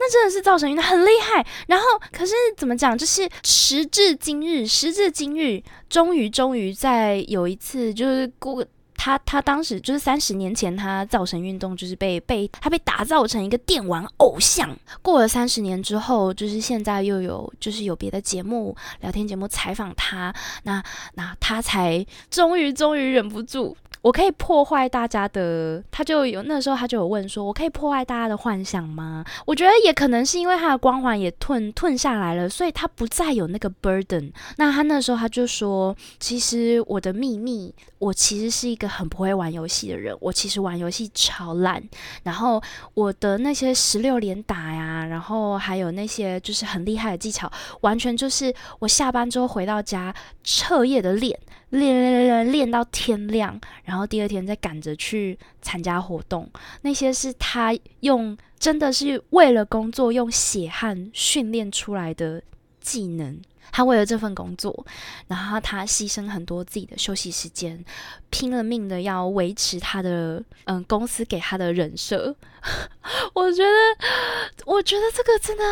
[0.03, 2.97] 那真的是造成运动很厉害，然后可是怎么讲？
[2.97, 14.75] 就是时至今日，时至今日，终于终于在有一次，就是过他他当时就是三十年前，他造成运动就是被被他被打造成一个电玩偶像。
[15.03, 20.33] 过了三十年之后，就是现在又有就是有别的节目聊天节目采访他，
[20.63, 20.83] 那
[21.13, 23.77] 那他才终于终于忍不住。
[24.01, 29.23] 我可以破坏大家的，他就有那时候他就有问说，我可以破坏大家的幻想吗？
[29.45, 34.31] 我觉得也可能是因为他的光环也吞吞下来了，所以他不再有那个 burden。
[34.57, 41.81] 那他那时候他就说，其实我的秘密，我其实是一个很不会玩游戏的人，我其实玩游戏超烂。
[42.23, 42.61] 然后
[42.95, 50.11] 我的那些十六连打呀，然后还有那些就是很厉害的技巧，完全就是我下班之后回到家
[50.43, 51.39] 彻夜的练。
[51.71, 56.49] 练练练练到天亮，然后第二天再赶着去参加活动。
[56.81, 62.41] 那些是他用真的是为了工作用血汗训练出来的
[62.79, 63.41] 技能。
[63.73, 64.85] 他为了这份工作，
[65.27, 67.81] 然后他牺牲很多自己的休息时间，
[68.29, 72.35] 拼了命的要维持他的嗯公司给他的人设。
[73.33, 75.63] 我觉得，我觉得这个真的。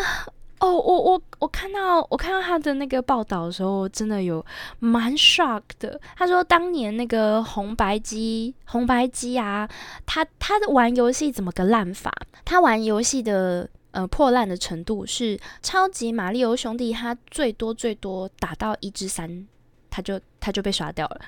[0.59, 4.45] 哦，我我我看到我看到他的那个报道的时候，真的有
[4.79, 5.99] 蛮 shock 的。
[6.17, 9.69] 他说当年那个红白机红白机啊，
[10.05, 12.13] 他他玩游戏怎么个烂法？
[12.43, 19.47] 他玩游戏的呃破烂的程度是超级马里奥兄弟，他最多最多打到一至三，
[19.89, 21.21] 他就他就被刷掉了。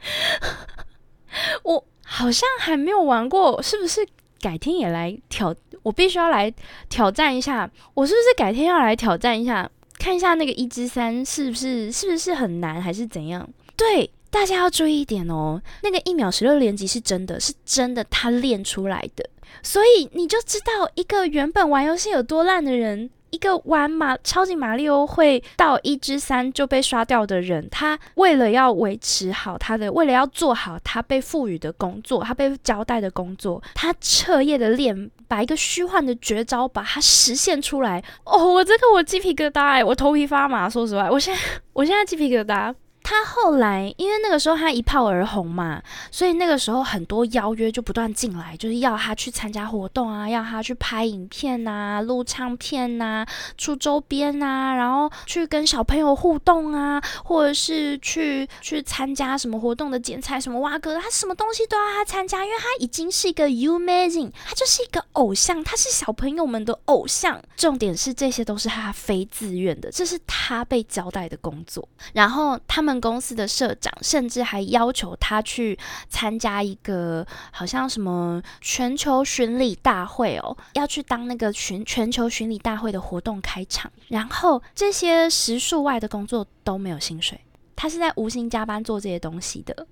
[1.62, 4.04] 我好像还没有玩过，是不是？
[4.40, 6.52] 改天也来挑，我必须要来
[6.88, 7.70] 挑战一下。
[7.94, 13.48] 我是不是改天要来挑战一下，看一下那个一之三是不是是不是很难，还是怎样？
[13.76, 15.60] 对，大家要注意一点哦。
[15.82, 19.28] 那个一秒十六连击是真的，是真的，他练出来的，
[19.62, 23.10] 所以你就知道一个原本玩游戏有多烂的人。
[23.30, 38.02] 一个玩马超级马里奥会到一至三就被刷掉的人，他为了要维持好他的，为了要做好他被赋予的工作，他被交代的工作，他彻夜的练，把一个虚幻的绝招把它实现出来。
[38.24, 40.68] 哦，我这个我鸡皮疙瘩，哎，我头皮发麻。
[40.68, 41.40] 说实话，我现在
[41.72, 42.74] 我现在鸡皮疙瘩。
[43.10, 53.24] 他后来，因为那个时候他一炮而红嘛，所以那个时候很多邀约就不断进来，就是要他去参加活动啊，要他去拍影片呐、录唱片呐、
[53.56, 67.40] 出周边呐，然后去跟小朋友互动啊，或者是去去参加什么活动的剪彩什么哇哥，他什么东西都要他参加，因为他已经是一个 amazing 他就是一个偶像，他是小朋友们的偶像。
[67.56, 72.97] 重点是这些都是他非自愿的，这是他被交代的工作，然后他们。
[73.00, 87.40] 公司的社长甚至还要求他去参加一个好像什么全球巡礼大会哦，要去当那个巡全球巡礼大会的活动开场，然后这些时数外的工作都没有薪水，
[87.74, 89.86] 他是在无薪加班做这些东西的，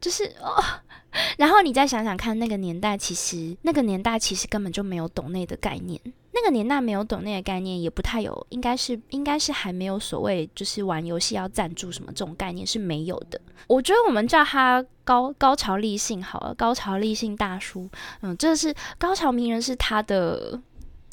[0.00, 0.62] 就是哦。
[1.36, 6.00] 然后你再想想看，那个年代其实那个年代其实根本就没有懂内的概念。
[6.42, 13.40] 那个年代没有懂那些概念，也不太有，应该是应该是还没有所谓就是玩游戏要赞助什么这种概念是没有的。
[13.68, 17.88] 我觉得我们叫他高高潮立信好了，高潮立信大叔，
[18.22, 20.60] 嗯，这是高潮名人是他的。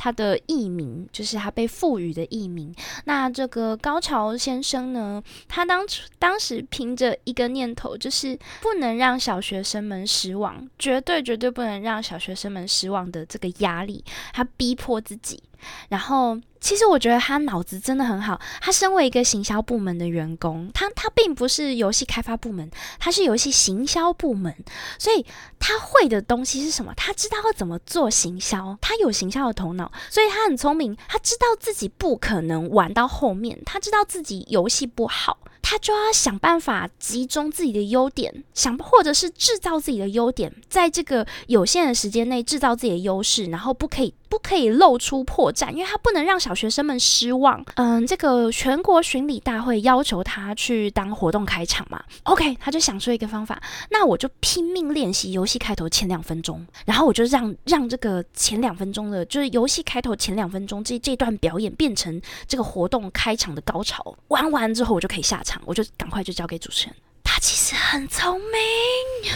[0.01, 2.73] 他的艺名就是他被赋予的艺名。
[3.03, 5.21] 那这个高潮先生呢？
[5.49, 15.43] 他当初当时凭着一个念头，就是不能让小学生们失望，绝对绝对不能让小学生们失望的这个压力，他逼迫自己。
[15.89, 18.39] 然后，其实我觉得他脑子真的很好。
[18.61, 22.69] 他身为一个行销部门的员工，他他并不是游戏开发部门，
[22.99, 24.55] 他是游戏行销部门，
[24.97, 25.25] 所以
[25.59, 26.93] 他会的东西是什么？
[26.95, 30.95] 他知道要怎么做行销，他有行销的头脑，所以他很聪明。
[31.07, 35.39] 他知道自己不可能玩到后面，他知道自己游戏不好。
[35.61, 47.65] 他就要想办法集中自己的优点，想或者是制造自己的优点，在这个有限的时间内制造自己的优势，然后不可以不可以露出破绽，因为他不能让小学生们失望。
[47.75, 65.59] 嗯，这个全国巡礼大会要求他去当活动开场嘛，OK，他就想出一个方法，那我就拼命练习游戏开头前两分钟，然后我就让让这个前两分钟的，就是游戏开头前两分钟这这段表演变成这个活动开场的高潮，玩完之后我就可以下场。
[65.65, 66.95] 我就赶快就交给主持人。
[67.23, 69.33] 他其实很聪明，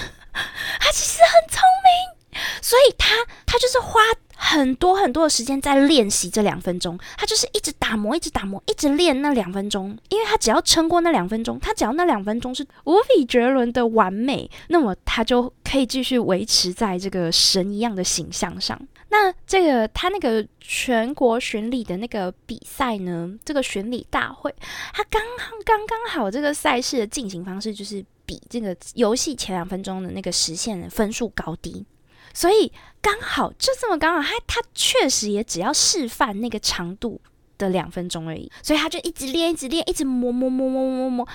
[0.80, 4.00] 他其实很聪明，所以他他就是花
[4.36, 6.98] 很多很多的时间在练习这两分钟。
[7.18, 9.98] 他就是一直打磨，一直打磨，一直练那两分钟。
[10.10, 18.80] 因为他只要撑过那两分钟，他只要那两分钟是无比绝伦的完美，那么他就可以继续维持在这个神一样的形象上。
[19.10, 23.32] 那这个他那个全国巡礼的那个比赛呢？
[23.46, 24.54] 这个巡礼大会，
[24.92, 25.22] 他刚
[25.64, 31.86] 刚刚好这个赛事的进行方式就是比这个游戏前两分钟的那个实现分数高低，
[32.34, 37.22] 所以刚好就这么刚好，他他确实也只要示范那个长度
[37.58, 41.28] 的两分钟而已，所以他就一直练，一直练，一直磨磨磨磨磨磨。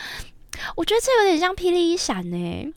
[0.75, 2.75] 我觉得这有点像霹雳一闪呢，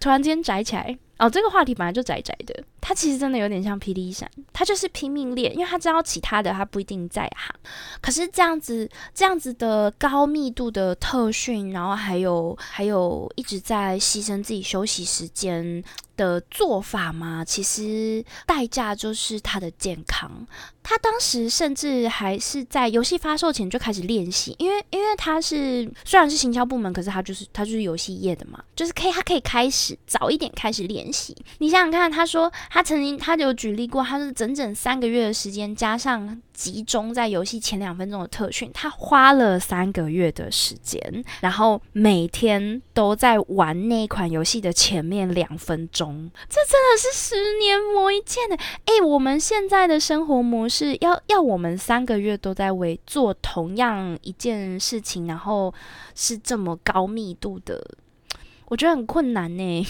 [0.00, 0.98] 突然间宅起来。
[1.18, 7.54] 哦，这个话题本来就窄窄的，他其实真的有点像霹雳闪，他就是拼命练，因为他知道其他的他不一定在行。
[8.00, 15.82] 可是这样子，这样子的高密度的特训，然后还有还有一直在牺牲自己休息时间
[16.16, 20.30] 的做法嘛，其实代价就是他的健康。
[20.82, 31.03] 他当时甚至还是在游戏发售前就开始练习，因为因为他是虽然是行销部门，可是他就是他就是游戏业的嘛，就是可以他可以开始早一点开始练
[31.58, 36.40] 你想想看，他说他曾经他有举例过，他是整整三个月的时间加上。
[36.54, 48.56] 集中在游戏前两分钟的特训，他花了三个月的时间，然后每天都在玩那款游戏的前面两分钟，这真的是十年磨一剑的。
[48.86, 55.74] 诶，我们现在的生活模式要要我们三个月都在为做同样一件事情，然后
[56.14, 57.84] 是这么高密度的，
[58.66, 59.84] 我觉得很困难呢。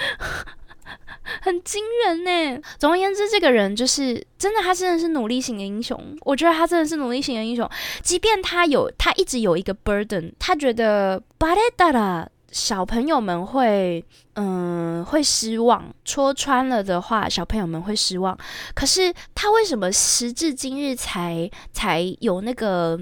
[1.42, 2.62] 很惊人呢。
[2.78, 5.98] 总而言之，这个人就是真的，他真的是努力型的英雄。
[6.22, 7.68] 我觉得他真的是努力型的英雄。
[8.02, 15.94] 即便他有，他一直有一个 burden，他觉得巴雷达拉小朋友们会，嗯，会失望。
[16.04, 18.36] 戳穿了的话，小朋友们会失望。
[18.74, 22.98] 可是他为什么时至今日才才有那个？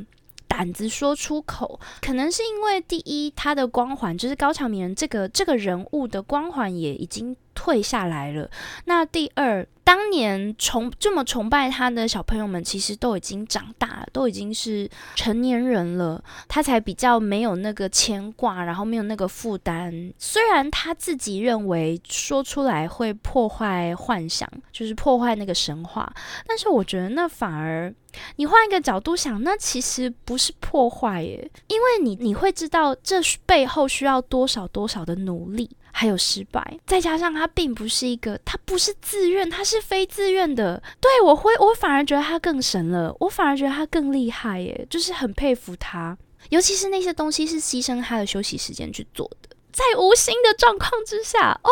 [0.48, 8.50] 胆子说出口，可能是因为第一，他的光环就是高桥名人这个这个人物的光环也已经退下来了。
[8.86, 9.64] 那第二。
[9.88, 20.12] 当年崇这么崇拜他的小朋友们，其实都已经长大了，都已经是成年人了，他才比较没有那个牵挂，然后没有那个负担。
[20.18, 26.12] 虽然他自己认为说出来会破坏幻想，就是破坏那个神话，
[26.46, 27.90] 但是我觉得那反而，
[28.36, 35.70] 你换一个角度想，那其实不是破坏耶，因为你你会知道这背后需要多少多少的努力。
[35.90, 40.80] 还有失败，再加上他并不是一个，他不是自愿，他是非自愿的。
[41.00, 46.16] 对我会，我反而觉得他更神了，我反而觉得他更厉害耶，就是很佩服他。
[46.50, 51.70] 尤其是那些东西是牺牲他的休息时间去做的，在无心的状况之下，哦，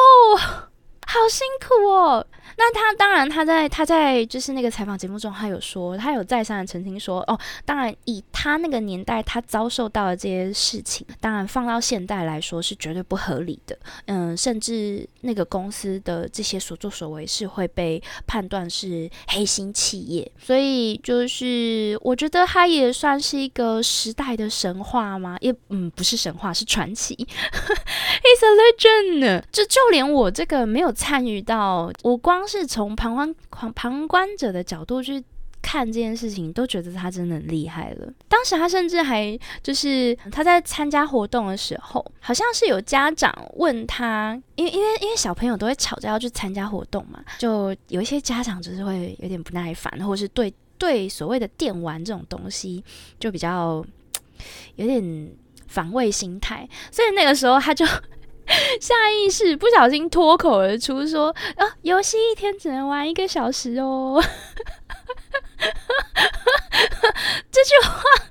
[1.07, 2.27] 好辛苦哦。
[2.59, 25.37] 那他当然，他在他在就是那个采访节目中，他有说，他有再三的澄清说，哦，当然以他那个年代他遭受到的这些事情，当然放到现代来说是绝对不合理的，嗯，甚至那个公司的这些所作所为是会被判断是黑心企业，所以就是我觉得他也算是一个时代的神话吗？
[25.43, 27.15] 也嗯，不是神话，是传奇，
[28.23, 29.43] He's a legend。
[29.53, 32.37] 就就连我这个没有参与到，我光。
[32.49, 35.21] 是从旁观旁旁观者的角度去
[35.61, 38.13] 看这件事情，都觉得他真的很厉害了。
[38.29, 52.85] 当时他甚至还就是他在参加活动的时候，好像是有家长问他，因为因为因为小朋友都会吵着要去参加活动嘛，就有一些家长就是会有点不耐烦，或是对对所谓的电玩这种东西
[53.19, 53.85] 就比较
[54.77, 55.33] 有点
[55.67, 57.85] 防卫心态，所以那个时候他就。
[58.81, 64.23] 下意识不小心脱口而出说：“啊，游戏一天只能玩一个小时哦。”
[67.51, 68.26] 这句话。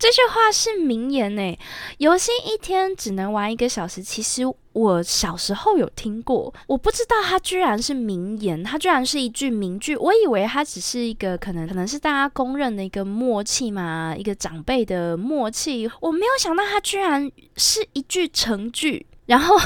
[0.00, 1.58] 这句话是名言呢。
[1.98, 4.42] 游戏一天只能玩一个小时，其实
[4.72, 9.94] 我小时候有听过，我不知道它居然是名言，它居然是一句名句。
[9.96, 15.90] 我以为它只是一个可能可能是大家公认的一个默契嘛，一个长辈的默契。
[16.00, 19.60] 我没有想到它居然是一句成句，然后。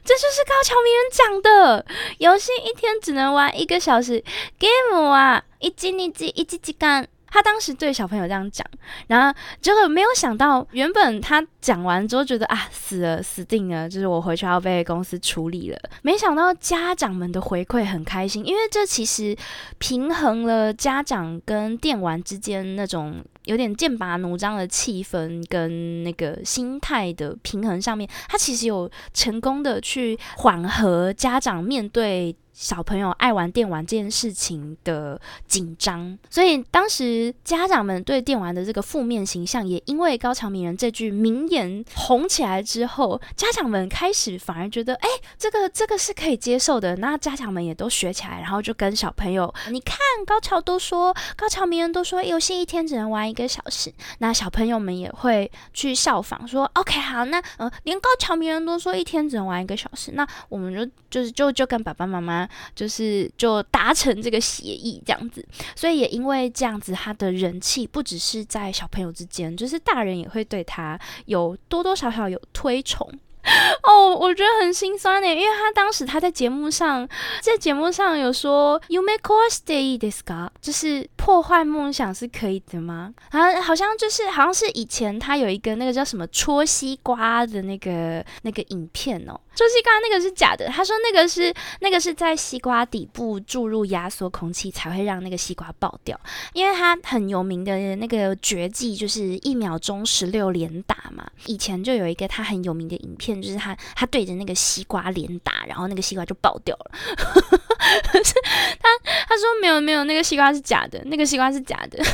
[0.03, 1.85] 这就是高桥名人讲的，
[2.17, 4.23] 游戏一天只能玩一个小时
[4.57, 7.07] ，game 啊，一日一日一集几干。
[7.31, 8.65] 他当时对小朋友这样讲，
[9.07, 15.77] 然后结果没有想到，原本他讲完之后觉得啊死了死定了，就是我回去要被公司处理了。
[16.01, 19.35] 没想到家长们的回馈很开心，因为这其实
[19.77, 32.35] 平衡了家长跟电玩之间那种有点剑拔弩张的气氛跟那个心态的平衡上面，他其实有成功的去缓和家长面对。
[32.59, 45.07] 小朋友爱玩电玩这件事情的紧张，所以当时家长们对电玩的这个负面形象，也因为高桥名人这句名言红起来之后，家长们开始反而觉得，哎，
[45.37, 46.97] 这个这个是可以接受的。
[46.97, 62.48] 那家长们也都学起来，然后就跟小朋友，你看高桥都说，高桥名人都说游戏一天只能玩一个小时，那小朋友们也会去效仿，说 OK 好，那呃连高桥名人都说一天只能玩一个小时，那我们就就是就就跟爸爸妈妈。
[62.75, 65.45] 就是就达成这个协议这样子。
[65.75, 73.09] 所以也因为这样子，他的人气不只是在小朋友之间，就是大人也会对他有多多少少有推崇。
[73.83, 77.07] 哦，我觉得很心酸呢，因为他当时他在节目上，
[77.41, 83.13] 在节目上有说 “You make us stay this guy”，就是破坏梦想是可以的吗？
[83.29, 89.39] 啊，好像就是好像是以前他有一个那个叫什么戳西瓜的那个那个影片哦。
[89.59, 96.17] 说西瓜那个是假的，他说那个是那个是在西瓜底部注入压缩空气才会让那个西瓜爆掉，
[96.53, 101.29] 因为他很有名的那个绝技就是一秒钟十六连打嘛。
[101.45, 106.91] 以前就有一个他很有名的影片，就是他他对着那个西瓜连打，然后那个西瓜就爆掉了。
[108.79, 108.89] 他
[109.27, 112.01] 他说没有没有，那个西瓜是假的，那个西瓜是假的。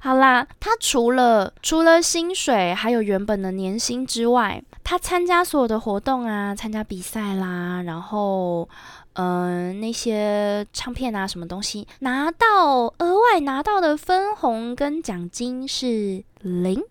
[0.00, 8.68] 好啦，他除了除了薪水，还有原本的年薪之外，他参加所有的活动啊，参加比赛啦，然后，
[9.14, 16.82] 嗯，那些唱片啊，什么东西拿到额外拿到的分红跟奖金是零。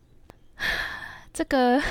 [1.33, 1.81] 这个，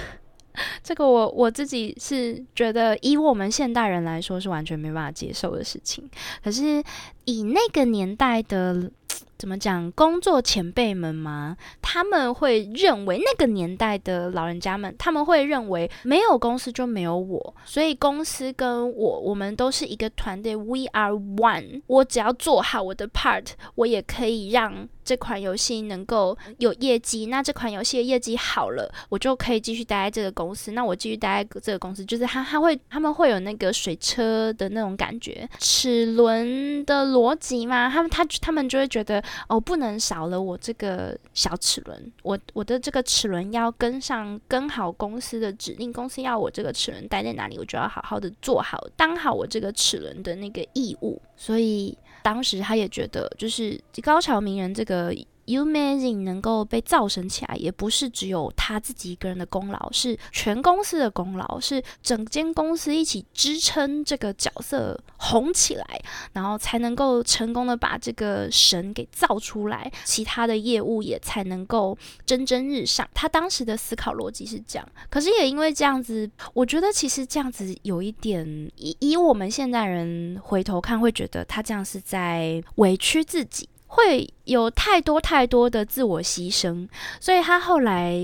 [0.82, 6.08] 这个我我自己是觉得，以我们现代人来说，是完全没办法接受的事情。
[6.42, 6.82] 可是
[7.26, 8.90] 以那个年代的。
[9.38, 9.92] 怎么讲？
[9.92, 11.58] 工作前辈们吗？
[11.82, 21.82] 他们会认为那个年代的老人家们，他们会认为没有公司就没有我，所以公司跟我，我们都是一个团队，We are one。
[21.86, 27.26] 我只要做好我的 part，我也可以让这款游戏能够有业绩。
[27.26, 30.72] 那这款游戏的业绩好了，我就可以继续待在这个公司。
[30.72, 37.88] 那我继续待在这个公司，就是他他会他们会有那个水车的那种感觉，齿轮的逻辑嘛？
[37.88, 39.16] 他们他他们就会觉得。
[39.48, 51.20] 哦，不能少了我这个小齿轮，我我的这个齿轮要跟上，跟好公司的指令，公司要我这个齿轮待在哪里，我就要好好的做好，当好我这个齿轮的那个义务。
[51.36, 55.14] 所以当时他也觉得，就是高潮名人这个。
[55.46, 65.84] U m a g i n 能够被造神起来，也不是只有他自己一个人的功劳，是全公司的功劳，是整间公司一起支撑这个角色红起来，
[66.32, 73.08] 然后才能够成功的把这个神给造出来，其他的业务也才能够蒸蒸日上。
[73.14, 78.44] 他当时的思考逻辑是这样，可是也因为这样子，我觉得其实这样子有一点，
[78.76, 84.28] 以以我们现代人回头看，会觉得他这样是在委屈自己，会。
[84.46, 86.88] 有太多太多的自我牺牲，
[87.18, 88.16] 所以他后来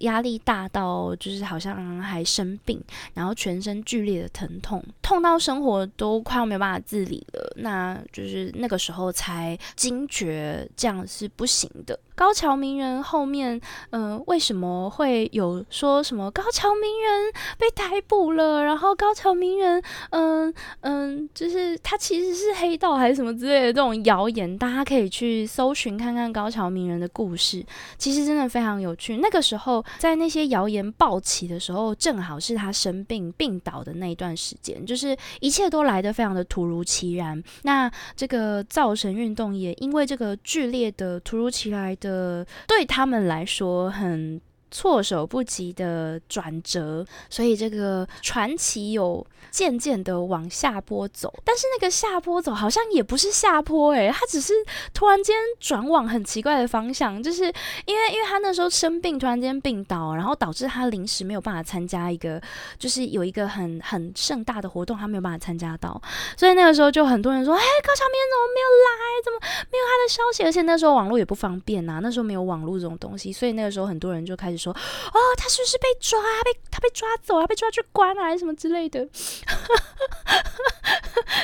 [0.00, 2.82] 压力大到就是好像还生病，
[3.14, 7.52] 然后全身剧烈的疼痛，痛到生活都快要没有办法自理了。
[7.58, 11.96] 那就是那个时候才惊觉这样是不行的。
[12.20, 13.58] 高桥名人后面，
[13.92, 18.62] 嗯，为什么会有说什么高桥名人被逮捕了？
[18.62, 20.52] 然后高桥名人，嗯
[20.82, 25.30] 嗯，就是他其实是黑道还是什么之类的这种谣言，大家可以去。
[25.46, 27.64] 搜寻看看高桥名人的故事，
[27.96, 29.16] 其实真的非常有趣。
[29.18, 37.42] 那个时候，在那些谣言暴起的时候，正好是他生病病倒的那一段时间，就是一切都来得非常的突如其然。
[37.62, 44.40] 那这个造神运动也因为这个剧烈的、突如其来的，呃对他们来说很。
[44.70, 54.54] 措手不及的转折，所以这个传奇有渐渐的往下坡走，但是那个下坡走好像也不是下坡诶，他只是
[54.94, 57.44] 突然间转往很奇怪的方向，就是
[57.86, 62.40] 因为因为他那时候生病，突然间病倒，然后导致他临时没有办法参加一个，
[62.78, 66.00] 就是有一个很很盛大的活动，他没有办法参加到，
[66.36, 69.00] 所以那个时候就很多人说，哎，高桥明怎么没有来？
[69.22, 69.38] 怎么
[69.70, 70.44] 没有他的消息？
[70.44, 74.59] 而且那时候网络也不方便呐，那时候没有网络这种东西，所以那个时候很多人就开始。
[74.60, 76.20] 说哦，他是不是被抓？
[76.44, 77.46] 被他被抓走啊？
[77.46, 78.24] 被抓去关啊？
[78.24, 79.08] 还是什么之类的？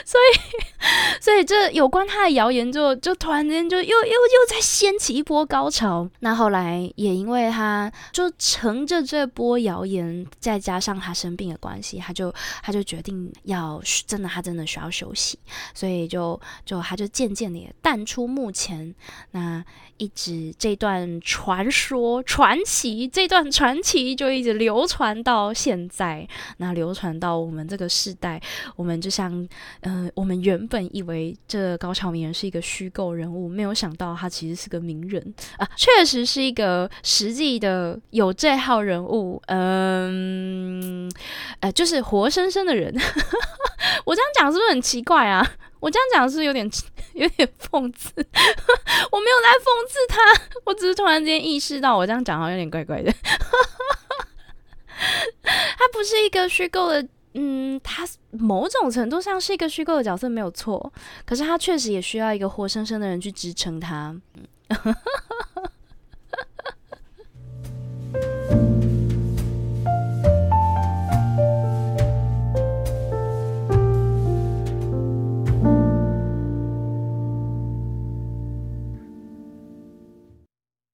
[0.04, 0.38] 所以，
[1.20, 6.08] 所以这有关他的谣言就就突然间就又又又在掀起一波高潮。
[6.20, 15.38] 那后来也因为他就乘着这波谣言，再加上他生病的关系，他就他就决定要真的他真的需要休息，
[15.74, 18.94] 所以就就他就渐渐的淡出幕前。
[19.32, 19.64] 那
[19.96, 26.26] 一直这段传说传奇，这段传奇就一直流传到现在。
[26.58, 28.40] 那流传到我们这个时代，
[28.76, 29.48] 我们就像，
[29.80, 39.40] 嗯，我们原本以为这高桥名人是一个虚构人物，没有想到他其实是个名人啊，确实是一个实际的有这号人物。
[39.46, 41.10] 嗯，
[41.60, 42.94] 呃，就是活生生的人。
[44.04, 45.46] 我这样讲是不是很奇怪啊？
[45.80, 46.68] 我这样讲是有点、
[47.14, 50.16] 有点讽刺， 我没有在讽刺他，
[50.64, 53.12] 我只是突然之间意识到我这样讲好像有点怪怪的。
[55.78, 60.92] 他不是一个虚构的，嗯，他某种程度上是一个虚构的角色，没有错。
[61.24, 64.16] 可是他确实也需要一个活生生的人去支撑他。